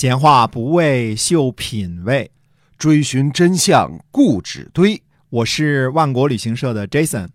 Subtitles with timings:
[0.00, 2.30] 闲话不为秀品味，
[2.78, 5.02] 追寻真相固执堆。
[5.28, 7.26] 我是万国旅行社的 Jason，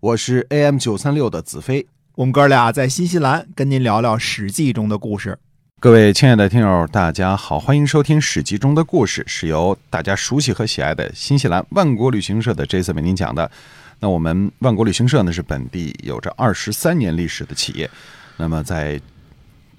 [0.00, 1.86] 我是 AM 九三六的子飞。
[2.16, 5.38] 我们哥俩在新西兰跟您聊聊《史记》中的故事。
[5.80, 13.50] 各位亲爱的听友，大家好，欢迎收听《史记》中的故事，是由大家熟悉和喜爱的新西兰万国旅行社的 Jason 为您讲的。
[13.98, 17.90] 那我们万国旅行社呢，是本地有着二十三年历史的企业。
[18.36, 19.00] 那么在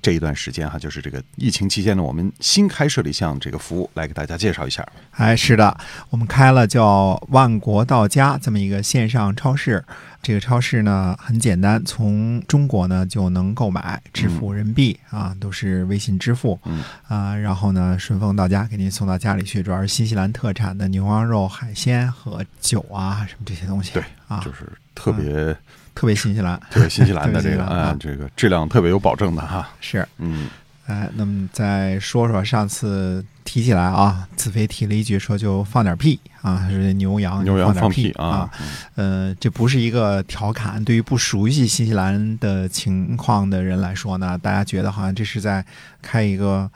[0.02, 4.86] 这一段时间哈，就是这个疫情期间呢，我们新开设了一项这个服务，来给大家介绍一下。
[5.12, 5.78] 哎，是的，
[6.10, 9.84] 我们开了叫“万国到家”这么一个线上超市。
[10.24, 16.60] 这个超市呢很简单，从中国呢就能购买，支付人民币啊，都是微信支付。
[16.66, 19.64] 嗯啊，然后呢顺丰到家，给您送到家里去。
[19.64, 23.94] 主要是新西兰特产的牛羊肉、海鲜和酒啊，什么这些东西。
[23.94, 25.56] 对啊，就是特别
[25.94, 26.60] 特别新西兰。
[26.72, 29.70] 特别新西兰的 这个啊啊，这个质量特别有保证的哈。
[29.80, 30.08] 是。
[30.18, 30.50] 嗯，
[30.88, 38.52] 哎，那么再说说上次提起来啊，子飞提了一句说就放点屁啊，是牛羊牛羊放屁啊啊，，
[38.96, 45.64] 呃，这不是一个调侃，对于不熟悉新西兰的情况的人来说呢，大家觉得好像这是在
[46.02, 46.70] 开一个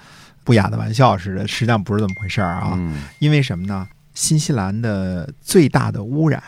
[0.44, 2.74] 不雅的玩笑似的，实际上不是这么回事儿啊。
[2.76, 3.88] 嗯因为什么呢？
[4.14, 6.42] 新西兰的最大的污染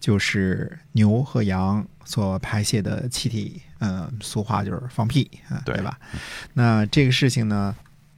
[0.00, 5.98] 就是牛和羊所排泄的气体，嗯、俗话就是放屁，啊，对对吧？
[6.54, 7.74] 那这个事情呢，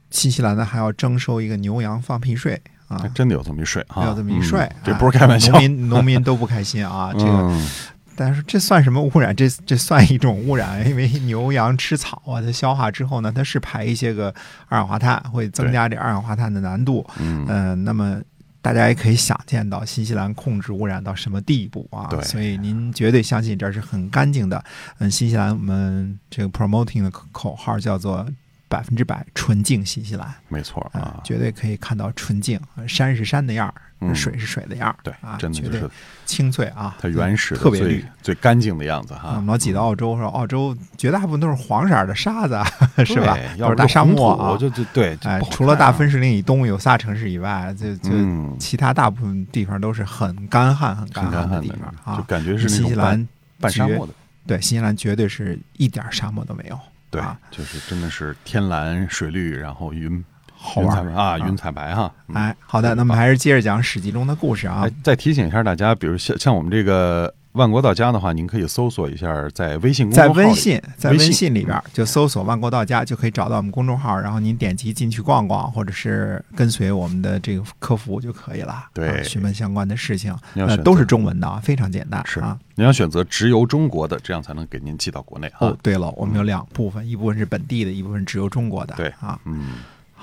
[0.09, 5.61] 新西兰呢还要征收一个牛羊放屁税啊还，真的有这么一税啊，有这么一税嗯，这啊不是开玩笑农。
[5.61, 7.31] 民农民都不开心啊， 这个。
[7.31, 7.67] 嗯
[8.13, 9.33] 但是这算什么污染？
[9.35, 14.31] 这这算一种污染，因为牛羊吃草啊，它消化之后呢，它是排一些个
[14.67, 17.03] 二氧化碳，会增加这二氧化碳的难度。
[17.17, 18.21] 嗯嗯、那么
[18.61, 22.07] 大家也可以想见到新西兰控制污染到什么地步啊？
[22.09, 24.63] 对所以您绝对相信这儿是很干净的。
[24.99, 28.27] 嗯，新西兰我们这个 promoting 的口口号叫做
[28.71, 35.89] 百分之百纯净新西兰没错啊、啊，绝对可以看到纯净，山是山的样儿，嗯水是水的样儿，对啊，，真的就绝对是
[36.25, 38.33] 清脆啊，它原始特别绿最。
[38.35, 39.29] 干净的样子啊，哈。
[39.31, 42.65] 我们老挤到澳洲说，澳洲绝大部分都是黄色儿的沙子 啊，
[43.05, 43.69] 是吧要？
[43.69, 44.53] 是大沙漠啊。
[44.53, 45.17] 土就就对，
[45.51, 52.17] 除了大分水岭以东有仨城市以外，就就嗯其他大部分地方都是很干旱、很干旱的地方啊。
[52.17, 53.27] 就感觉是新西兰
[53.59, 54.13] 半沙漠的，
[54.47, 56.79] 对新西兰绝对是一点沙漠都没有，
[57.11, 60.23] 对啊，就是真的是天蓝水绿，然后云
[60.55, 62.11] 好玩儿云彩啊，云彩白哈。
[62.29, 78.85] 嗯哎，好的，那么还是接着讲《史记》中的故事啊哎。，再提醒一下大家，比如像像我们这个万国到家的话，您可以搜索一下在微信公在众号在微信，在微微信信里边就搜索“万国到家”，就可以找到我们公众号，然后您点击进去逛逛，或者是跟随我们的这个客服就可以了。
[78.93, 80.33] 对啊询问相关的事情，
[80.83, 82.57] 都是中文的啊，非常简单是啊。
[82.75, 88.95] 您要选择直邮中国的，这样才能给您寄到国内哈哦。，对了，我们有两部分，一部分是本地的，一部分直邮中国的。
[88.95, 89.73] 对啊，嗯，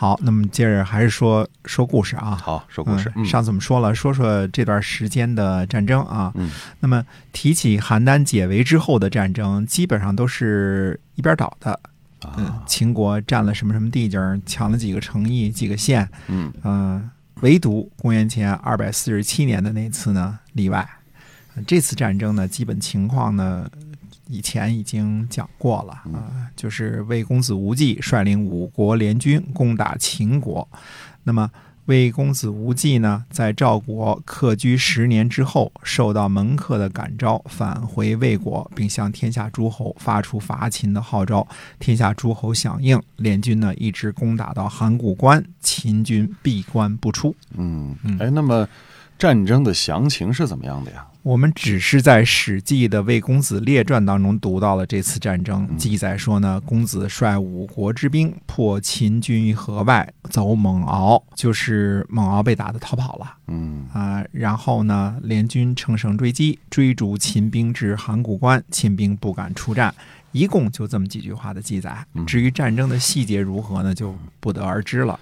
[0.01, 2.37] 好，那么接着还是说说故事啊。
[2.41, 3.13] 好，说故事。
[3.25, 6.31] 上次我们说了，说说这段时间的战争啊。
[6.37, 6.49] 嗯
[6.79, 11.81] 那么提起邯郸解围之后的战争，基本上都是一边倒的。
[12.37, 17.11] 嗯啊，，秦国占了什么什么地界儿，抢了几个城邑、几个县，嗯呃、
[17.41, 20.89] 唯独公元前二百四十七年的那次呢例外。
[21.57, 23.69] 呃这次战争呢，基本情况呢，
[24.29, 30.69] 以前已经讲过了啊、就是魏公子无忌率领五国联军攻打秦国。
[31.25, 31.51] 那么
[31.87, 41.49] 魏公子无忌呢，在赵国客居十年之后，受到门客的感召，返回魏国，并向天下诸侯发出伐秦的号召。
[41.79, 47.35] 天下诸侯响应，联军呢一直攻打到函谷关，秦军闭关不出。
[47.57, 48.69] 嗯嗯，哎，那么
[49.19, 51.05] 战争的详情是怎么样的呀？
[51.23, 63.35] 我们只是在《史记》的《魏公子列传》当中读到了这次战争，嗯记载说呢，公子率五国之兵破秦军于河外，走蒙敖，就是蒙敖被打的逃跑了。
[63.49, 69.93] 嗯啊、然后呢，联军乘胜追击，追逐秦兵至函谷关，秦兵不敢出战。
[70.33, 72.25] 一共就这么几句话的记载嗯。
[72.25, 75.19] 至于战争的细节如何呢，就不得而知了。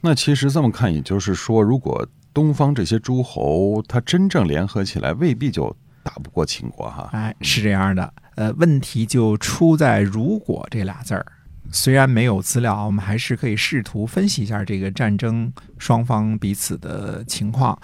[0.00, 2.06] 那其实这么看，也就是说，如果
[2.38, 7.08] 东方这些诸侯他真正联合起来，未必就打不过秦国哈。
[7.12, 8.14] 哎，是这样的。
[8.36, 11.26] 呃，问题就出在“如果”这俩字儿。
[11.72, 17.76] 虽然没有资料，我们还是可以试图分析一下这个战争双方彼此的情况。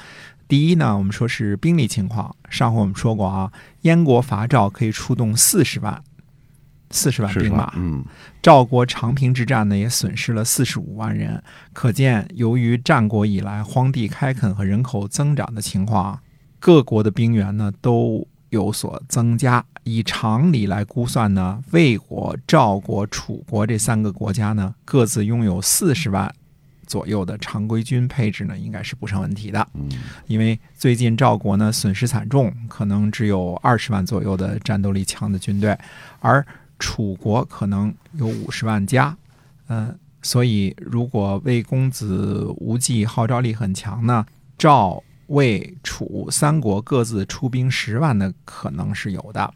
[0.47, 2.33] 第一呢，我们说是兵力情况。
[2.49, 6.01] 上回我们说过啊，燕国伐赵可以出动四十万，
[6.95, 7.73] 四十万兵马？。
[7.77, 8.05] 嗯
[8.41, 11.43] 赵国长平之战呢，也损失了四十五万人。
[11.73, 16.21] 可见，由于战国以来荒地开垦和人口增长的情况，
[16.59, 19.65] 各国的兵源呢都有所增加。
[19.85, 26.31] 以常理来估算呢，魏国、赵国、楚国这三个国家呢，各自拥有四十万
[26.87, 29.67] 左右的常规军配置呢，应该是不成问题的。
[29.73, 29.89] 嗯
[30.27, 35.79] 因为最近赵国呢损失惨重，可能只有二十万左右的战斗力强的军队，
[36.21, 36.45] 而
[36.79, 39.17] 楚国可能有五十万家，
[39.69, 44.27] 嗯、所以如果魏公子无忌号召力很强呢，
[44.59, 49.53] 赵、魏、楚三国各自出兵十万的可能是有的。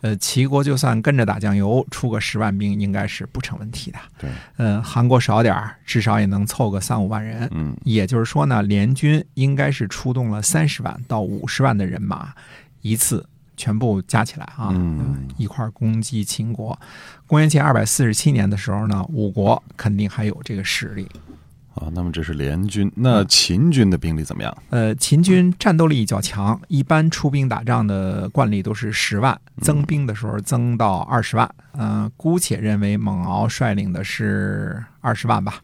[0.00, 3.98] 呃，齐国就算跟着打酱油，出个十万兵应该是不成问题的。
[4.16, 7.48] 对，嗯，韩国少点儿，至少也能凑个三五万人。
[7.52, 12.32] 嗯也就是说呢，联军应该是出动了三十万到五十万的人马，
[12.82, 13.26] 一次
[13.58, 16.78] 全部加起来啊，嗯一块儿攻击秦国。
[17.26, 21.06] 公元前二百四十七年的时候呢，五国肯定还有这个实力。
[21.74, 24.56] 啊，那么这是联军，那秦军的兵力怎么样？
[24.70, 31.48] 呃，秦军战斗力较强，一般出兵打仗的惯例都是十万，增兵的时候增到二十万。
[31.74, 35.60] 嗯、姑且认为蒙敖率领的是二十万吧。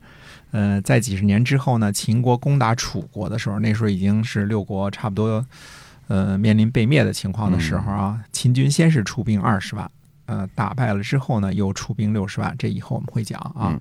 [0.53, 5.45] 呃，在几十年之后呢，秦国攻打楚国的时候，那时候已经是六国差不多
[6.09, 9.91] 呃面临被灭的情况的时候啊，秦军先是出兵二十万。
[10.27, 13.79] 呃，打败了之后呢，又出兵六十万，这以后我们会讲啊。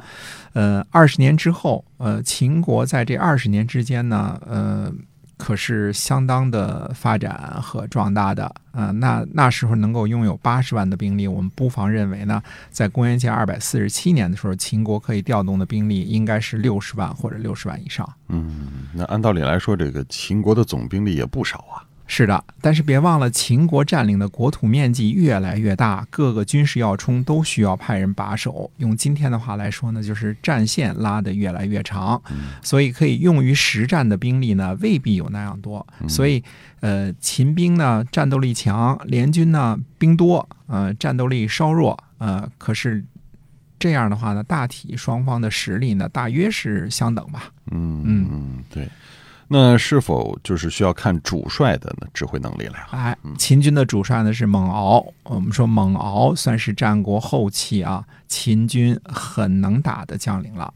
[0.52, 4.92] 呃，二十年之后，呃，秦国在这二十年之间呢，呃，
[5.38, 8.54] 可是相当的发展和壮大的。
[8.74, 18.06] 呃，那那时候能够拥有八十万的兵力，我们不妨认为呢，在公元前二百四十七年的时候，秦国可以调动的兵力应该是六十万或者六十万以上。
[18.28, 21.80] 嗯，那按道理来说，这个秦国的总兵力也不少啊。
[22.06, 28.70] 是的，但是别忘了，秦国占领的国土面积越来越大，各个军事要冲都需要派人把守。
[28.78, 32.22] 用今天的话来说呢，就是战线拉得越来越长，
[32.62, 35.86] 所以可以用于实战的兵力呢未必有那样多。
[36.08, 36.44] 所以，
[36.82, 43.04] 呃，秦兵呢战斗力强，联军呢兵多，呃，战斗力稍弱，呃，可是
[43.80, 47.46] 这样的话呢，大体双方的实力呢大约是相等吧。
[47.72, 48.43] 嗯嗯。
[49.56, 52.88] 那是否就是需要看主帅的呢指挥能力了呀？
[52.90, 55.06] 哎，秦军的主帅呢是蒙敖。
[55.26, 60.74] 我们说蒙敖算是战国后期啊，秦军很能打的将领了。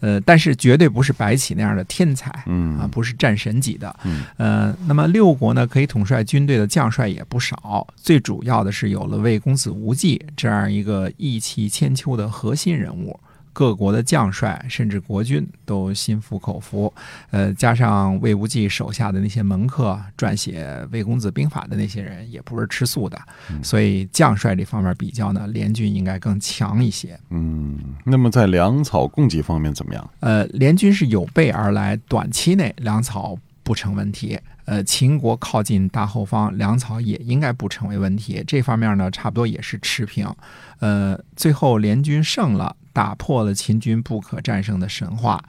[0.00, 3.96] 呃，但是绝对不是白起那样的天才啊，嗯不是战神级的。
[4.04, 7.86] 嗯呃，那么六国呢，可以统帅军队的将帅也不少。
[7.96, 13.18] 最主要的是有了魏公子无忌这样一个义气千秋的核心人物。
[13.58, 16.94] 各国的将帅甚至国君都心服口服，
[17.32, 23.20] 呃，加上魏无忌手下的那些门客撰写魏公子兵法的那些人，也不是吃素的，
[23.60, 27.18] 所以将帅这方面比较呢，联军应该更强一些。
[27.30, 30.10] 嗯，那么在粮草供给方面怎么样？
[30.20, 33.36] 呃，联军是有备而来，短期内粮草
[33.68, 34.40] 不成问题。
[34.64, 38.42] 呃，秦国靠近大后方，粮草也应该不成为问题。
[38.46, 40.26] 这方面呢，差不多也是持平。
[40.78, 45.42] 呃，最后联军胜了，打破了秦军不可战胜的神话。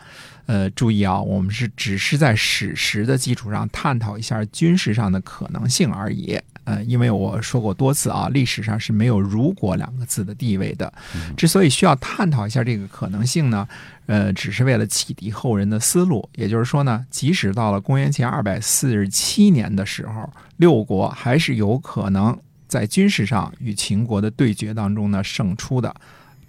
[0.48, 6.38] 呃，注意啊，我们是只是在史实的基础上探讨一下军事上的可能性而已。
[6.70, 10.94] 呃，因为我说过多次啊，历史上是没有“如果”两个字的地位的。
[11.36, 13.68] 之所以需要探讨一下这个可能性呢，
[14.06, 16.30] 呃，只是为了启迪后人的思路。
[16.36, 22.38] 也就是说呢，即使到了公元前二百四十七年的时候，六国还是有可能
[22.68, 25.92] 在军事上与秦国的对决当中呢胜出的，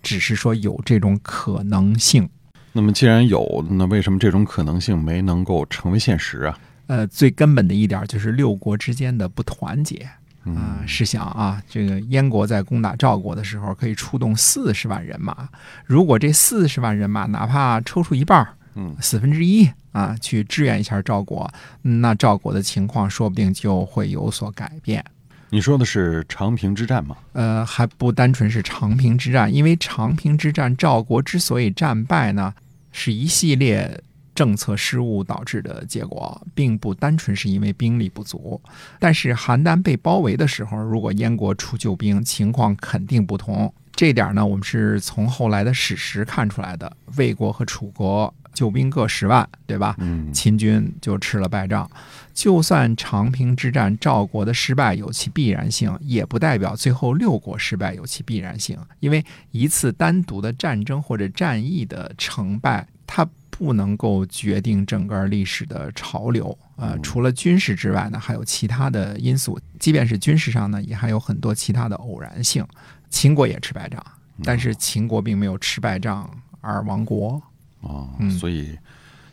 [0.02, 2.28] 只是说有这种可能性。
[2.72, 6.58] 那么既然有，那为什么这种可能性没能够成为现实啊？
[6.90, 10.08] 呃，最根本的一点就是六国之间的不团结。
[10.44, 15.48] 嗯啊、试想啊，这个燕国在攻打赵国的时候，可以出动四十万人马。
[15.86, 21.48] 如果这四十万人马哪怕抽出一半儿，嗯四分之一啊，去支援一下赵国，
[21.82, 25.04] 那赵国的情况说不定就会有所改变。
[25.50, 27.16] 你说的是长平之战吗？
[27.34, 32.52] 呃，还不单纯是长平之战，因为长平之战赵国之所以战败呢，
[32.90, 34.02] 是一系列
[34.40, 38.58] 政策失误导致的结果，并不单纯是因为兵力不足。
[38.98, 43.70] 但是邯郸被包围的时候，如果燕国出救兵，情况肯定不同。
[43.92, 46.90] 这点呢，我们是从后来的史实看出来的。
[47.18, 49.94] 魏国和楚国救兵各十万，对吧？
[49.98, 51.90] 嗯秦军就吃了败仗。
[52.32, 58.78] 就算长平之战赵国的失败有其必然性，也不代表最后六国失败有其必然性。
[59.00, 63.28] 因为一次单独的战争或者战役的成败，它
[63.60, 66.56] 不能够决定整个历史的潮流。
[66.76, 69.60] 呃，除了军事之外呢，还有其他的因素。
[69.78, 72.66] 即便是军事上呢，也还有很多其他的偶然性。
[73.10, 74.02] 秦国也吃败仗，
[74.42, 76.28] 但是秦国并没有吃败仗
[76.62, 77.34] 而亡国。
[77.82, 78.78] 啊嗯，所以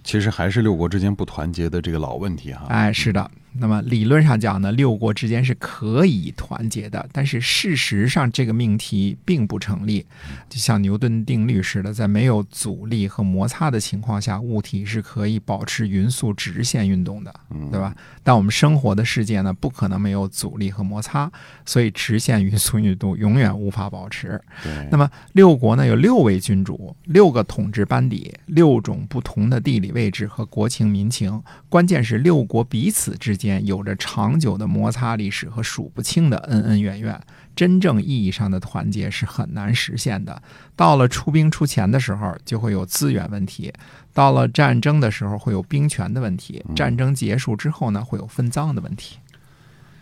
[0.03, 2.65] 其实还是六国之间不团结的这个老问题哈。
[2.67, 10.05] 哎，是的，那么理论上讲呢，六国之间是可以团结的，但是事实上这个命题并不成立。
[10.49, 17.33] 就像牛顿定律似的，在没有阻力和摩擦的情况下，物体是可以保持匀速直线运动的，
[17.71, 17.95] 对吧？
[18.23, 21.31] 但我们生活的世界呢，不可能没有阻力和摩擦，
[21.65, 24.39] 所以直线匀速运动永远无法保持。
[24.63, 37.19] 对，那么六国呢有六位君主，六个统治班底，六种不同的地理位置和国情民情，关键是六国彼此之间有着长久的摩擦历史和数不清的恩恩怨怨。
[37.55, 40.41] 真正意义上的团结是很难实现的。
[40.75, 43.71] 到了出兵出钱的时候，就会有资源问题；
[44.13, 49.17] 到了战争的时候，会有兵权的问题；战争结束之后呢，会有分赃的问题。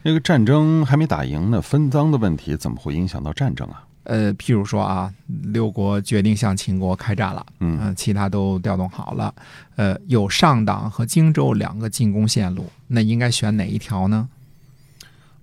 [0.03, 3.85] 那个战争还没打赢呢，分赃的问题怎么会影响到战争啊？
[4.05, 9.33] 呃，譬如说啊，六国决定向秦国开战了，嗯呃其他都调动好了，
[9.75, 14.29] 呃，有上党和荆州两个进攻线路，那应该选哪一条呢？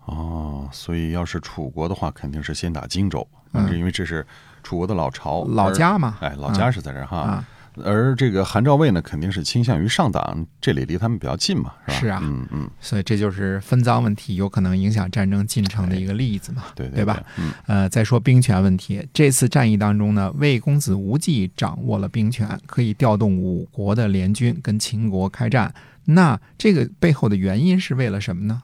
[0.06, 4.26] 哦，所以要是楚国的话，肯定是先打荆州，嗯因为这是
[4.62, 5.70] 楚国的老巢，老。
[5.70, 7.18] 家嘛，哎，老家是在这儿哈。
[7.18, 7.44] 啊，
[7.82, 12.00] 而这个韩赵魏呢，肯定是倾向于上党，这里离他们比较近嘛，是吧？
[12.00, 17.22] 是啊嗯嗯，所以这就是分赃问题有可能影响战争进程的一个例子嘛，对对吧？？
[17.38, 25.74] 嗯呃，再说兵权问题，这次战役当中呢，魏公子无忌掌握了兵权，可以调动五国的联军跟秦国开战。
[26.04, 28.62] 那这个背后的原因是为了什么呢？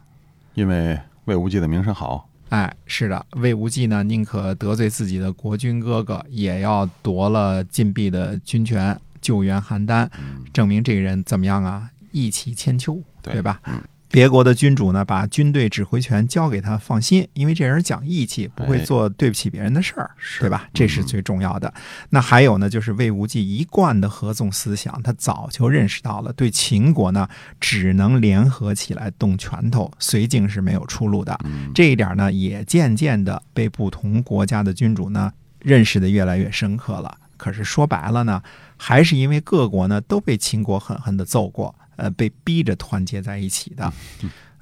[0.55, 11.91] 因为魏无忌的名声好，哎，是的，魏无忌呢，宁可得罪自己的国君哥哥，也要夺了晋鄙的军权，救援邯郸，嗯证明这个人怎么样啊？
[12.11, 13.61] 义气千秋，对对吧？
[13.67, 13.79] 嗯
[14.11, 20.67] 别国的君主呢，把军队指挥权交给他，放心，因为这人讲义气，不会哎做对不起别人的事儿，是对吧？
[20.73, 21.73] 这是嗯最重要的。
[22.11, 27.29] 那还有呢，就是魏无忌一贯的合纵思想，他早就认识到了，对秦国呢，
[27.61, 31.39] 只能联合起来动拳头，绥靖是没有出路的。
[31.45, 37.19] 嗯，这一点呢，也渐渐的被不同国家的君主呢认识的越来越深刻了。
[37.37, 38.43] 可是说白了呢，
[38.77, 43.93] 还是因为各国呢都被秦国狠狠的揍过，呃，被逼着团结在一起的。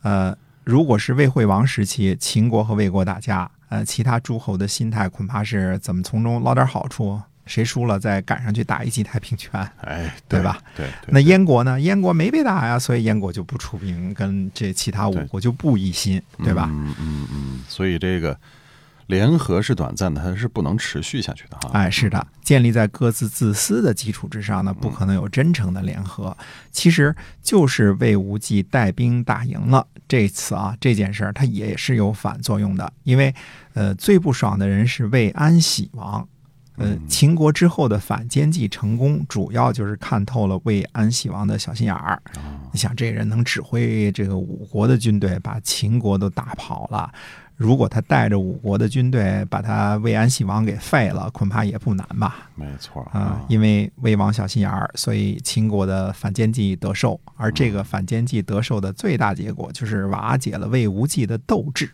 [0.02, 9.61] 呃，如果是魏惠王时期，秦国和魏国打架，呃，其他诸侯的心态恐怕是怎么从中捞点好处，谁输了再赶上去打一记太平拳。
[9.83, 10.59] 哎， 对吧？
[10.75, 11.81] 对，对那燕国呢？
[11.81, 16.69] 燕国没被打呀，所以燕国就不出兵，跟这其他五国就不一心，对吧？
[16.73, 18.38] 嗯嗯嗯，所以这个
[19.06, 21.70] 联合是短暂的，它是不能持续下去的哈。
[21.72, 26.36] 哎，是的，建立在各自自私的基础之上呢，不可能有真诚的联合。
[26.72, 33.34] 其实就是魏无忌带兵打赢了这次啊，这件事儿他也是有反作用的，因为
[33.75, 36.26] 呃，最不爽的人是魏安喜王。
[36.78, 42.20] 呃，嗯秦国之后的反间计成功，主要就是看透了魏安喜王的小心眼儿。
[42.36, 42.40] 哦
[42.72, 47.10] 你想，这人能指挥这个五国的军队，把秦国都打跑了。
[47.56, 52.50] 如果他带着五国的军队把他魏安喜王给废了，恐怕也不难吧？
[52.54, 57.18] 没错啊、因为魏王小心眼儿，所以秦国的反间计得手。
[57.34, 61.90] 而这个反间计得手的最大结果，就是瓦解了魏无忌的斗志。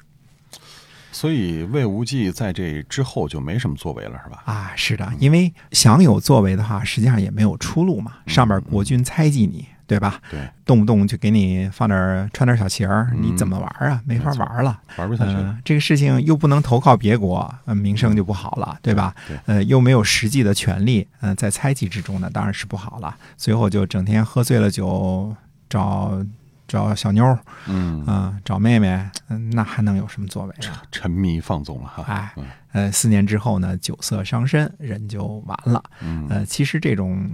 [1.12, 4.42] 所以魏无忌在这之后就没什么作为了，是吧？
[4.46, 8.14] 啊，是的，因为想有作为的话，实际上也没有出路嘛。
[8.26, 10.18] 上面国君猜忌你，对吧？
[10.30, 14.00] 对，动不动就给你放点儿穿点小鞋儿，嗯你怎么玩儿啊？
[14.06, 14.80] 没法玩了。
[14.96, 15.32] 玩不下去
[15.62, 19.14] 这个事情又不能投靠别国，呃，名声就不好了，对吧？
[19.28, 23.14] 对，呃，又没有实际的权利，嗯、在猜忌之中呢，当然是不好了。
[23.36, 25.36] 最后就整天喝醉了酒，
[25.68, 26.24] 找
[26.66, 30.82] 找小妞儿，嗯，啊、找妹妹，嗯、那还能有什么作为啊？
[30.90, 32.02] 沉迷放纵了哈。
[32.06, 35.82] 哎嗯呃，四年之后呢，酒色伤身，人就完了。
[36.00, 37.30] 嗯，呃，其实这种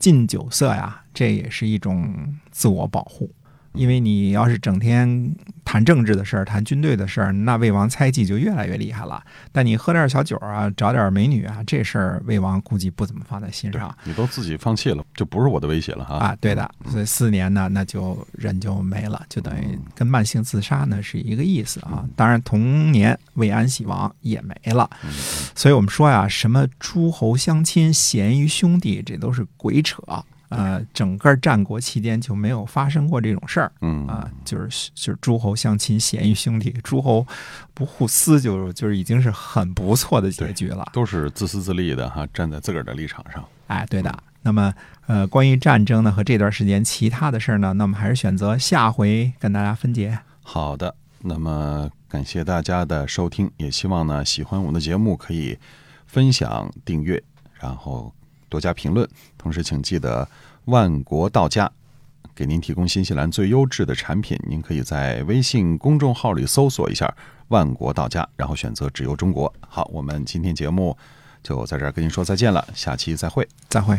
[0.00, 2.12] 禁酒色呀，这也是一种
[2.50, 3.30] 自我保护。
[3.72, 5.34] 因为你要是整天
[5.64, 9.22] 谈政治的事儿、谈军队的事儿，那魏王猜忌就越来越厉害了。
[9.52, 16.16] 但你喝点小酒啊，找点美女啊，这事儿魏王估计不怎么放在心上你都自己放弃了，就不是我的威胁了哈。
[16.16, 16.36] 啊。
[16.40, 22.04] 对的，所以四年呢，那就人就没了，就等于跟慢性自杀呢是一个意思啊。
[22.16, 24.90] 当然，同年魏安喜王也没了。
[25.04, 25.10] 嗯
[25.54, 30.02] 所以我们说呀，什么诸侯相亲、贤于兄弟，这都是鬼扯。
[30.50, 37.26] 呃，整个战国期间就没有发生过这种事儿嗯啊、就是就是诸侯相亲、贤于兄弟，诸侯
[37.72, 40.86] 不互撕就就是已经是很不错的结局了。
[40.92, 43.42] 都是自私自利的哈，站在自个儿的立场上。
[43.68, 44.12] 哎，对的。
[44.42, 44.72] 那么，
[45.06, 50.18] 呃，关于战争呢和这段时间其他的事儿呢，那么还是选择下回跟大家分解。
[50.42, 55.58] 好的，那么感谢大家的收听，也希望呢喜欢我们的节目可以
[56.06, 57.22] 分享、订阅，
[57.60, 58.12] 然后
[58.50, 60.28] 多加评论，同时请记得
[60.66, 61.70] 万国到家
[62.34, 64.38] 给您提供新西兰最优质的产品。
[64.46, 67.10] 您可以在微信公众号里搜索一下
[67.48, 69.50] “万国到家”，然后选择“直邮中国”。
[69.66, 70.94] 好，我们今天节目
[71.42, 73.48] 就在这儿跟您说再见了，下期再会。
[73.68, 73.98] 再会。